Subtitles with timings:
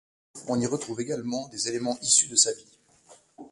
[0.47, 2.79] On y retrouve également des éléments issus de sa vie.